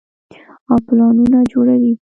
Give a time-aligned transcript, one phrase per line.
[0.69, 1.93] او پلانونه جوړوي-